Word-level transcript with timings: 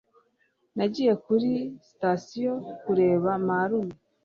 nagiye 0.77 1.13
kuri 1.25 1.51
sitasiyo 1.87 2.53
kureba 2.83 3.29
marume 3.47 3.95